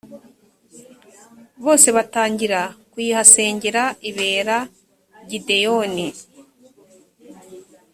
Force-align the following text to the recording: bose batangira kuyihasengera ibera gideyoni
bose 1.63 1.87
batangira 1.95 2.59
kuyihasengera 2.91 3.83
ibera 4.09 4.57
gideyoni 5.29 6.07